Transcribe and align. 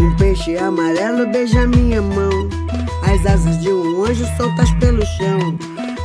Um 0.00 0.16
peixe 0.16 0.56
amarelo 0.56 1.26
beija 1.26 1.66
minha 1.66 2.00
mão. 2.00 2.48
As 3.02 3.26
asas 3.26 3.60
de 3.60 3.68
um 3.68 4.02
anjo 4.02 4.24
soltas 4.36 4.70
pelo 4.80 5.04
chão. 5.04 5.58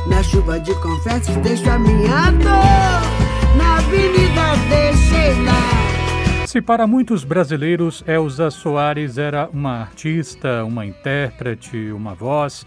Na 0.06 0.22
chuva 0.22 0.60
de 0.60 0.74
confetes 0.82 1.34
deixo 1.36 1.70
a 1.70 1.78
minha 1.78 2.30
dor. 2.32 3.56
Na 3.56 3.78
avenida 3.78 4.54
deixei 4.68 5.42
lá. 5.44 6.46
Se 6.46 6.60
para 6.60 6.86
muitos 6.86 7.24
brasileiros 7.24 8.04
Elza 8.06 8.50
Soares 8.50 9.16
era 9.16 9.48
uma 9.50 9.80
artista, 9.80 10.62
uma 10.64 10.84
intérprete, 10.84 11.90
uma 11.90 12.14
voz, 12.14 12.66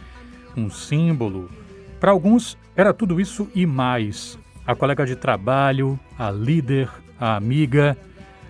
um 0.58 0.70
símbolo, 0.70 1.48
para 2.00 2.12
alguns 2.12 2.58
era 2.76 2.94
tudo 2.94 3.22
isso 3.22 3.48
e 3.54 3.68
mais. 3.68 4.40
A 4.66 4.74
colega 4.74 5.06
de 5.06 5.16
trabalho, 5.16 6.00
a 6.18 6.32
líder, 6.32 6.90
a 7.20 7.36
amiga, 7.36 7.98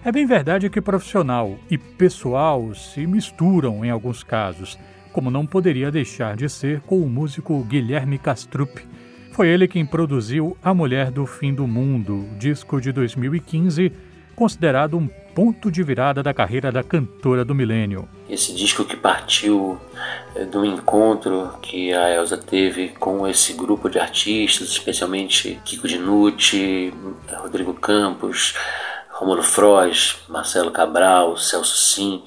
é 0.04 0.12
bem 0.12 0.26
verdade 0.26 0.70
que 0.70 0.82
profissional 0.82 1.58
e 1.70 1.78
pessoal 1.78 2.74
se 2.74 3.06
misturam 3.06 3.84
em 3.84 3.90
alguns 3.90 4.24
casos, 4.24 4.78
como 5.12 5.30
não 5.30 5.46
poderia 5.46 5.92
deixar 5.92 6.36
de 6.36 6.48
ser 6.48 6.82
com 6.82 7.02
o 7.02 7.10
músico 7.10 7.64
Guilherme 7.64 8.18
Castrup. 8.18 8.80
Foi 9.34 9.48
ele 9.48 9.68
quem 9.68 9.86
produziu 9.86 10.58
A 10.64 10.74
Mulher 10.74 11.12
do 11.12 11.26
Fim 11.26 11.54
do 11.54 11.68
Mundo, 11.68 12.28
disco 12.38 12.80
de 12.80 12.92
2015, 12.92 13.92
considerado 14.36 14.98
um 14.98 15.08
ponto 15.36 15.72
de 15.72 15.84
virada 15.84 16.24
da 16.24 16.34
carreira 16.34 16.72
da 16.72 16.84
cantora 16.84 17.44
do 17.46 17.54
milênio. 17.54 18.08
Esse 18.30 18.54
disco 18.54 18.84
que 18.84 18.96
partiu 18.96 19.80
eh, 20.36 20.46
do 20.46 20.66
encontro 20.66 21.52
que 21.62 21.94
a 21.94 22.14
Elsa 22.14 22.38
teve 22.38 22.90
com 23.00 23.28
esse 23.28 23.54
grupo 23.54 23.90
de 23.90 24.00
artistas, 24.00 24.70
especialmente 24.70 25.60
Kiko 25.64 25.88
Dinucci, 25.88 26.94
Rodrigo 27.42 27.74
Campos, 27.74 28.54
Romulo 29.20 29.44
Frois, 29.44 30.16
Marcelo 30.30 30.72
Cabral, 30.72 31.36
Celso 31.36 31.76
Sim, 31.76 32.24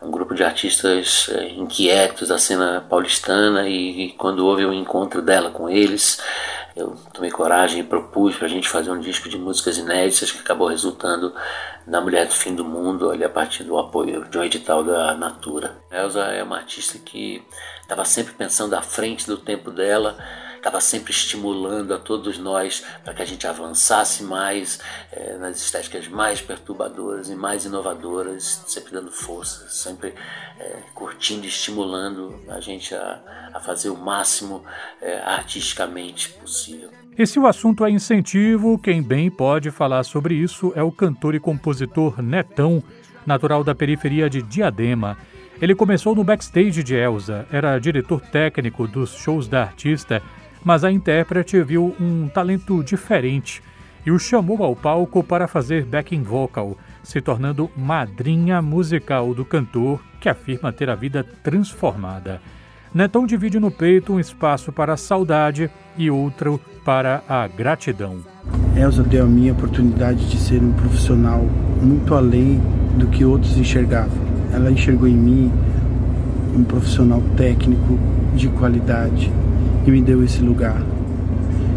um 0.00 0.08
grupo 0.08 0.36
de 0.36 0.44
artistas 0.44 1.28
é, 1.30 1.48
inquietos 1.48 2.28
da 2.28 2.38
cena 2.38 2.80
paulistana 2.88 3.68
e, 3.68 4.12
quando 4.12 4.46
houve 4.46 4.64
o 4.64 4.72
encontro 4.72 5.20
dela 5.20 5.50
com 5.50 5.68
eles, 5.68 6.22
eu 6.76 6.96
tomei 7.12 7.28
coragem 7.28 7.80
e 7.80 7.82
propus 7.82 8.36
para 8.36 8.46
a 8.46 8.48
gente 8.48 8.68
fazer 8.68 8.88
um 8.92 9.00
disco 9.00 9.28
de 9.28 9.36
músicas 9.36 9.78
inéditas 9.78 10.30
que 10.30 10.38
acabou 10.38 10.68
resultando 10.68 11.34
na 11.84 12.00
Mulher 12.00 12.28
do 12.28 12.34
Fim 12.34 12.54
do 12.54 12.64
Mundo, 12.64 13.10
ali 13.10 13.24
a 13.24 13.28
partir 13.28 13.64
do 13.64 13.76
apoio 13.76 14.24
de 14.26 14.38
um 14.38 14.44
edital 14.44 14.84
da 14.84 15.14
Natura. 15.14 15.76
Elsa 15.90 16.20
é 16.20 16.44
uma 16.44 16.58
artista 16.58 16.98
que 16.98 17.42
estava 17.82 18.04
sempre 18.04 18.32
pensando 18.34 18.74
à 18.74 18.80
frente 18.80 19.26
do 19.26 19.36
tempo 19.36 19.72
dela, 19.72 20.16
estava 20.68 20.80
sempre 20.82 21.12
estimulando 21.12 21.94
a 21.94 21.98
todos 21.98 22.38
nós 22.38 22.84
para 23.02 23.14
que 23.14 23.22
a 23.22 23.24
gente 23.24 23.46
avançasse 23.46 24.22
mais 24.22 24.78
é, 25.10 25.38
nas 25.38 25.56
estéticas 25.56 26.06
mais 26.08 26.42
perturbadoras 26.42 27.30
e 27.30 27.34
mais 27.34 27.64
inovadoras, 27.64 28.62
sempre 28.66 28.92
dando 28.92 29.10
força, 29.10 29.66
sempre 29.70 30.14
é, 30.60 30.76
curtindo 30.94 31.46
e 31.46 31.48
estimulando 31.48 32.38
a 32.48 32.60
gente 32.60 32.94
a, 32.94 33.50
a 33.54 33.60
fazer 33.60 33.88
o 33.88 33.96
máximo 33.96 34.62
é, 35.00 35.18
artisticamente 35.20 36.28
possível. 36.30 36.90
E 37.16 37.26
se 37.26 37.38
o 37.38 37.46
assunto 37.46 37.84
é 37.84 37.90
incentivo, 37.90 38.78
quem 38.78 39.02
bem 39.02 39.30
pode 39.30 39.70
falar 39.70 40.04
sobre 40.04 40.34
isso 40.34 40.72
é 40.76 40.82
o 40.82 40.92
cantor 40.92 41.34
e 41.34 41.40
compositor 41.40 42.22
Netão, 42.22 42.82
natural 43.26 43.64
da 43.64 43.74
periferia 43.74 44.28
de 44.28 44.42
Diadema. 44.42 45.16
Ele 45.60 45.74
começou 45.74 46.14
no 46.14 46.22
backstage 46.22 46.84
de 46.84 46.94
Elsa, 46.94 47.46
era 47.50 47.78
diretor 47.78 48.20
técnico 48.20 48.86
dos 48.86 49.14
shows 49.16 49.48
da 49.48 49.62
artista 49.62 50.22
mas 50.64 50.84
a 50.84 50.90
intérprete 50.90 51.60
viu 51.62 51.94
um 52.00 52.28
talento 52.28 52.82
diferente 52.82 53.62
e 54.04 54.10
o 54.10 54.18
chamou 54.18 54.62
ao 54.62 54.74
palco 54.74 55.22
para 55.22 55.46
fazer 55.46 55.84
backing 55.84 56.22
vocal, 56.22 56.76
se 57.02 57.20
tornando 57.20 57.70
madrinha 57.76 58.62
musical 58.62 59.34
do 59.34 59.44
cantor, 59.44 60.00
que 60.20 60.28
afirma 60.28 60.72
ter 60.72 60.88
a 60.88 60.94
vida 60.94 61.24
transformada. 61.42 62.40
Netão 62.94 63.26
divide 63.26 63.60
no 63.60 63.70
peito 63.70 64.14
um 64.14 64.20
espaço 64.20 64.72
para 64.72 64.94
a 64.94 64.96
saudade 64.96 65.70
e 65.96 66.10
outro 66.10 66.58
para 66.84 67.22
a 67.28 67.46
gratidão. 67.46 68.20
Elsa 68.74 69.02
deu 69.02 69.24
a 69.24 69.28
minha 69.28 69.52
oportunidade 69.52 70.26
de 70.28 70.38
ser 70.38 70.62
um 70.62 70.72
profissional 70.72 71.42
muito 71.82 72.14
além 72.14 72.58
do 72.96 73.06
que 73.08 73.24
outros 73.24 73.58
enxergavam. 73.58 74.16
Ela 74.52 74.70
enxergou 74.70 75.06
em 75.06 75.16
mim 75.16 75.52
um 76.56 76.64
profissional 76.64 77.22
técnico 77.36 77.98
de 78.34 78.48
qualidade, 78.48 79.30
que 79.88 79.92
me 79.92 80.02
deu 80.02 80.22
esse 80.22 80.42
lugar. 80.42 80.82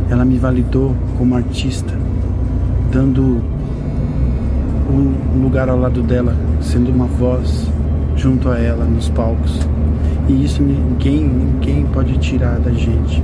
Ela 0.09 0.25
me 0.25 0.37
validou 0.37 0.93
como 1.17 1.33
artista, 1.33 1.93
dando 2.91 3.41
um 4.89 5.41
lugar 5.41 5.69
ao 5.69 5.79
lado 5.79 6.03
dela, 6.03 6.35
sendo 6.59 6.91
uma 6.91 7.05
voz 7.05 7.71
junto 8.17 8.49
a 8.49 8.59
ela 8.59 8.83
nos 8.83 9.07
palcos. 9.07 9.65
E 10.27 10.43
isso 10.43 10.61
ninguém, 10.61 11.23
ninguém 11.23 11.85
pode 11.85 12.17
tirar 12.17 12.59
da 12.59 12.71
gente. 12.71 13.23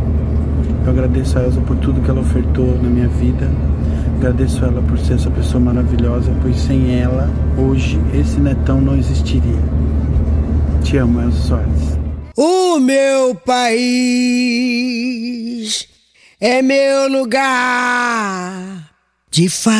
Eu 0.85 0.91
agradeço 0.91 1.37
a 1.37 1.43
Elsa 1.43 1.59
por 1.59 1.75
tudo 1.75 1.99
que 1.99 2.09
ela 2.09 2.21
ofertou 2.21 2.79
na 2.81 2.89
minha 2.89 3.09
vida. 3.09 3.45
Agradeço 4.19 4.63
a 4.63 4.69
ela 4.69 4.81
por 4.81 4.97
ser 4.99 5.15
essa 5.15 5.29
pessoa 5.29 5.61
maravilhosa, 5.61 6.31
pois 6.41 6.55
sem 6.55 6.97
ela, 6.97 7.29
hoje, 7.57 7.99
esse 8.13 8.39
netão 8.39 8.79
não 8.79 8.95
existiria. 8.95 9.59
Te 10.81 10.95
amo, 10.95 11.19
Elsa 11.19 11.39
Soares. 11.39 11.96
O 12.39 12.79
meu 12.79 13.33
país 13.33 13.57
é 16.39 16.61
meu 16.61 17.09
lugar 17.09 18.91
de 19.31 19.49
fala. 19.49 19.73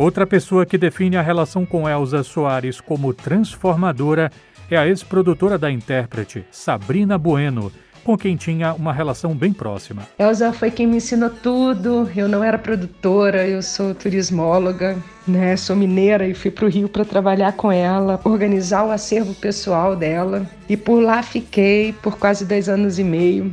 Outra 0.00 0.26
pessoa 0.26 0.66
que 0.66 0.76
define 0.76 1.16
a 1.16 1.22
relação 1.22 1.64
com 1.64 1.88
Elza 1.88 2.24
Soares 2.24 2.80
como 2.80 3.14
transformadora 3.14 4.32
é 4.68 4.76
a 4.76 4.88
ex-produtora 4.88 5.56
da 5.56 5.70
intérprete, 5.70 6.44
Sabrina 6.50 7.16
Bueno 7.16 7.70
com 8.04 8.16
quem 8.16 8.36
tinha 8.36 8.74
uma 8.74 8.92
relação 8.92 9.34
bem 9.34 9.52
próxima. 9.52 10.06
Elza 10.18 10.52
foi 10.52 10.70
quem 10.70 10.86
me 10.86 10.98
ensinou 10.98 11.30
tudo. 11.30 12.08
Eu 12.14 12.28
não 12.28 12.44
era 12.44 12.58
produtora, 12.58 13.48
eu 13.48 13.62
sou 13.62 13.94
turismóloga, 13.94 14.96
né? 15.26 15.56
Sou 15.56 15.74
mineira 15.74 16.28
e 16.28 16.34
fui 16.34 16.50
para 16.50 16.66
o 16.66 16.68
Rio 16.68 16.88
para 16.88 17.04
trabalhar 17.04 17.52
com 17.54 17.72
ela, 17.72 18.20
organizar 18.22 18.84
o 18.84 18.90
acervo 18.90 19.34
pessoal 19.34 19.96
dela. 19.96 20.46
E 20.68 20.76
por 20.76 21.00
lá 21.00 21.22
fiquei 21.22 21.92
por 21.94 22.18
quase 22.18 22.44
dois 22.44 22.68
anos 22.68 22.98
e 22.98 23.04
meio. 23.04 23.50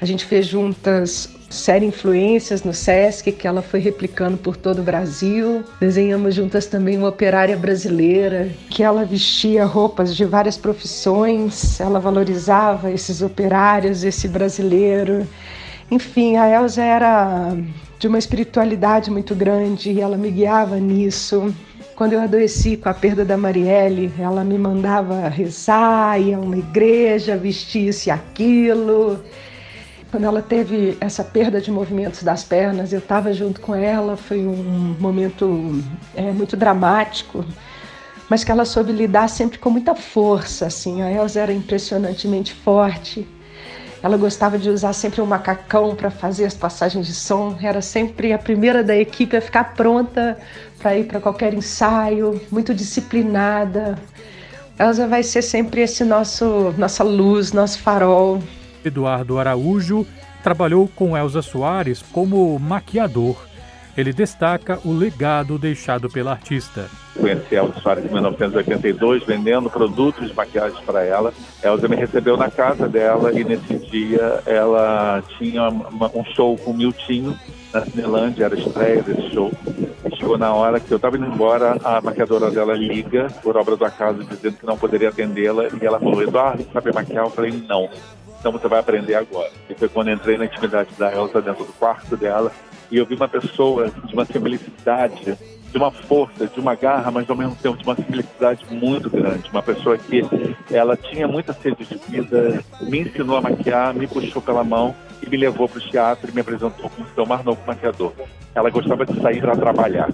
A 0.00 0.04
gente 0.04 0.24
fez 0.24 0.46
juntas 0.46 1.28
série 1.52 1.86
Influências 1.86 2.62
no 2.62 2.72
Sesc, 2.72 3.30
que 3.30 3.46
ela 3.46 3.62
foi 3.62 3.78
replicando 3.78 4.36
por 4.36 4.56
todo 4.56 4.80
o 4.80 4.82
Brasil. 4.82 5.62
Desenhamos 5.78 6.34
juntas 6.34 6.66
também 6.66 6.96
uma 6.96 7.08
operária 7.08 7.56
brasileira, 7.56 8.48
que 8.70 8.82
ela 8.82 9.04
vestia 9.04 9.64
roupas 9.64 10.16
de 10.16 10.24
várias 10.24 10.56
profissões, 10.56 11.78
ela 11.78 12.00
valorizava 12.00 12.90
esses 12.90 13.22
operários, 13.22 14.02
esse 14.02 14.26
brasileiro. 14.26 15.26
Enfim, 15.90 16.36
a 16.36 16.48
Elza 16.48 16.82
era 16.82 17.54
de 17.98 18.08
uma 18.08 18.18
espiritualidade 18.18 19.10
muito 19.10 19.34
grande 19.34 19.92
e 19.92 20.00
ela 20.00 20.16
me 20.16 20.30
guiava 20.30 20.80
nisso. 20.80 21.54
Quando 21.94 22.14
eu 22.14 22.20
adoeci 22.20 22.78
com 22.78 22.88
a 22.88 22.94
perda 22.94 23.24
da 23.24 23.36
Marielle, 23.36 24.10
ela 24.18 24.42
me 24.42 24.56
mandava 24.56 25.28
rezar, 25.28 26.18
ia 26.18 26.36
a 26.36 26.40
uma 26.40 26.56
igreja, 26.56 27.36
vestir 27.36 27.88
isso 27.88 28.08
e 28.08 28.10
aquilo. 28.10 29.20
Quando 30.12 30.24
ela 30.24 30.42
teve 30.42 30.98
essa 31.00 31.24
perda 31.24 31.58
de 31.58 31.70
movimentos 31.70 32.22
das 32.22 32.44
pernas, 32.44 32.92
eu 32.92 32.98
estava 32.98 33.32
junto 33.32 33.62
com 33.62 33.74
ela, 33.74 34.14
foi 34.14 34.46
um 34.46 34.94
momento 35.00 35.82
é, 36.14 36.30
muito 36.30 36.54
dramático, 36.54 37.42
mas 38.28 38.44
que 38.44 38.52
ela 38.52 38.66
soube 38.66 38.92
lidar 38.92 39.26
sempre 39.28 39.58
com 39.58 39.70
muita 39.70 39.94
força. 39.94 40.66
Assim, 40.66 41.00
a 41.00 41.10
Elza 41.10 41.40
era 41.40 41.50
impressionantemente 41.50 42.52
forte. 42.52 43.26
Ela 44.02 44.18
gostava 44.18 44.58
de 44.58 44.68
usar 44.68 44.92
sempre 44.92 45.22
um 45.22 45.24
macacão 45.24 45.96
para 45.96 46.10
fazer 46.10 46.44
as 46.44 46.54
passagens 46.54 47.06
de 47.06 47.14
som. 47.14 47.56
Era 47.62 47.80
sempre 47.80 48.34
a 48.34 48.38
primeira 48.38 48.84
da 48.84 48.94
equipe 48.94 49.34
a 49.34 49.40
ficar 49.40 49.72
pronta 49.72 50.36
para 50.78 50.94
ir 50.94 51.04
para 51.04 51.20
qualquer 51.20 51.54
ensaio, 51.54 52.38
muito 52.50 52.74
disciplinada. 52.74 53.98
Elza 54.78 55.08
vai 55.08 55.22
ser 55.22 55.40
sempre 55.40 55.80
esse 55.80 56.04
nosso 56.04 56.74
nossa 56.76 57.02
luz, 57.02 57.50
nosso 57.50 57.78
farol. 57.78 58.42
Eduardo 58.84 59.38
Araújo 59.38 60.06
trabalhou 60.42 60.88
com 60.88 61.16
Elza 61.16 61.42
Soares 61.42 62.02
como 62.02 62.58
maquiador. 62.58 63.36
Ele 63.96 64.12
destaca 64.12 64.80
o 64.84 64.92
legado 64.92 65.58
deixado 65.58 66.08
pela 66.08 66.30
artista. 66.30 66.88
Conheci 67.18 67.54
Elza 67.54 67.78
Soares 67.80 68.04
em 68.04 68.08
1982, 68.08 69.24
vendendo 69.24 69.68
produtos 69.68 70.28
de 70.28 70.34
maquiagem 70.34 70.82
para 70.84 71.04
ela. 71.04 71.32
Elza 71.62 71.86
me 71.88 71.96
recebeu 71.96 72.36
na 72.36 72.50
casa 72.50 72.88
dela 72.88 73.38
e 73.38 73.44
nesse 73.44 73.74
dia 73.90 74.42
ela 74.46 75.22
tinha 75.38 75.68
uma, 75.68 76.10
um 76.14 76.24
show 76.34 76.56
com 76.56 76.70
o 76.70 76.74
Miltinho 76.74 77.38
na 77.72 77.84
Cinelândia, 77.84 78.46
era 78.46 78.54
a 78.54 78.58
estreia 78.58 79.02
desse 79.02 79.30
show. 79.30 79.50
Chegou 80.16 80.38
na 80.38 80.54
hora 80.54 80.78
que 80.78 80.90
eu 80.90 80.96
estava 80.96 81.16
indo 81.16 81.26
embora, 81.26 81.76
a 81.82 82.00
maquiadora 82.00 82.50
dela 82.50 82.74
liga 82.74 83.28
por 83.42 83.56
obra 83.56 83.76
do 83.76 83.84
acaso, 83.84 84.24
dizendo 84.24 84.56
que 84.56 84.66
não 84.66 84.78
poderia 84.78 85.08
atendê-la. 85.08 85.64
E 85.68 85.84
ela 85.84 85.98
falou: 85.98 86.22
Eduardo, 86.22 86.64
sabe 86.72 86.92
maquiar? 86.92 87.24
Eu 87.24 87.30
falei: 87.30 87.52
não 87.66 87.88
então 88.42 88.50
você 88.50 88.66
vai 88.66 88.80
aprender 88.80 89.14
agora. 89.14 89.52
E 89.70 89.74
foi 89.74 89.88
quando 89.88 90.10
entrei 90.10 90.36
na 90.36 90.46
intimidade 90.46 90.90
da 90.98 91.14
Elsa 91.14 91.40
dentro 91.40 91.64
do 91.64 91.72
quarto 91.74 92.16
dela 92.16 92.50
e 92.90 92.98
eu 92.98 93.06
vi 93.06 93.14
uma 93.14 93.28
pessoa 93.28 93.88
de 93.88 94.12
uma 94.12 94.24
simplicidade 94.24 95.38
de 95.70 95.78
uma 95.78 95.90
força, 95.90 96.46
de 96.46 96.60
uma 96.60 96.74
garra, 96.74 97.10
mas 97.10 97.30
ao 97.30 97.36
mesmo 97.36 97.56
tempo 97.56 97.78
de 97.78 97.84
uma 97.84 97.94
simplicidade 97.94 98.66
muito 98.68 99.08
grande. 99.08 99.48
Uma 99.50 99.62
pessoa 99.62 99.96
que 99.96 100.22
ela 100.70 100.96
tinha 100.96 101.26
muita 101.26 101.52
sede 101.54 101.84
de 101.84 101.96
vida, 102.10 102.62
me 102.82 103.00
ensinou 103.00 103.36
a 103.36 103.40
maquiar, 103.40 103.94
me 103.94 104.06
puxou 104.06 104.42
pela 104.42 104.62
mão 104.62 104.94
e 105.24 105.30
me 105.30 105.36
levou 105.36 105.66
para 105.68 105.78
o 105.78 105.80
teatro 105.80 106.30
e 106.30 106.34
me 106.34 106.40
apresentou 106.42 106.90
como 106.90 107.08
seu 107.14 107.24
mais 107.24 107.42
novo 107.44 107.60
maquiador. 107.64 108.12
Ela 108.54 108.68
gostava 108.68 109.06
de 109.06 109.18
sair 109.22 109.40
para 109.40 109.56
trabalhar, 109.56 110.10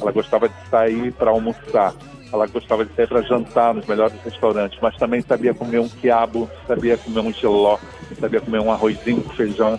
ela 0.00 0.12
gostava 0.12 0.48
de 0.48 0.54
sair 0.70 1.10
para 1.12 1.30
almoçar, 1.30 1.94
ela 2.32 2.46
gostava 2.46 2.84
de 2.84 2.94
sair 2.94 3.06
para 3.06 3.22
jantar 3.22 3.74
nos 3.74 3.86
melhores 3.86 4.14
restaurantes, 4.24 4.78
mas 4.80 4.96
também 4.96 5.20
sabia 5.20 5.52
comer 5.52 5.78
um 5.78 5.88
quiabo, 5.88 6.50
sabia 6.66 6.96
comer 6.96 7.20
um 7.20 7.32
giló, 7.32 7.78
sabia 8.18 8.40
comer 8.40 8.60
um 8.60 8.72
arrozinho 8.72 9.22
com 9.22 9.30
feijão. 9.34 9.78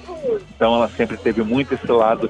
Então 0.55 0.75
ela 0.75 0.89
sempre 0.89 1.17
teve 1.17 1.41
muito 1.43 1.73
esse 1.73 1.91
lado 1.91 2.29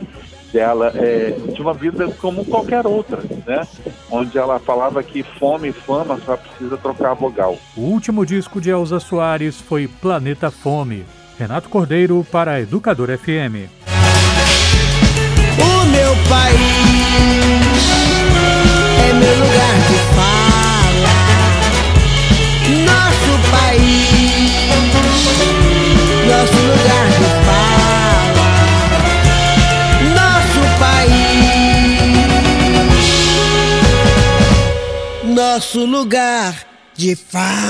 dela 0.53 0.93
é, 0.95 1.31
de 1.31 1.61
uma 1.61 1.73
vida 1.73 2.07
como 2.21 2.45
qualquer 2.45 2.85
outra, 2.85 3.19
né? 3.45 3.67
Onde 4.09 4.37
ela 4.37 4.59
falava 4.59 5.01
que 5.01 5.23
fome 5.23 5.69
e 5.69 5.73
fama 5.73 6.19
só 6.23 6.37
precisa 6.37 6.77
trocar 6.77 7.11
a 7.11 7.15
vogal. 7.15 7.57
O 7.75 7.81
último 7.81 8.25
disco 8.25 8.61
de 8.61 8.69
Elza 8.69 8.99
Soares 8.99 9.59
foi 9.59 9.87
Planeta 9.87 10.51
Fome. 10.51 11.05
Renato 11.37 11.67
Cordeiro 11.67 12.25
para 12.31 12.51
a 12.51 12.61
Educador 12.61 13.09
FM. 13.17 13.67
O 15.59 15.85
meu 15.87 16.15
país 16.29 17.62
é 18.99 19.13
meu 19.13 19.35
lugar 19.35 19.75
de 19.89 19.97
fala. 20.15 21.15
Nosso 22.89 23.33
país, 23.51 24.51
nosso 26.27 26.59
lugar 26.71 27.07
de 27.19 27.27
fala. 27.45 28.47
Nosso 30.19 30.61
país, 30.79 32.23
nosso 35.23 35.79
lugar 35.85 36.53
de 36.95 37.15
fala. 37.15 37.63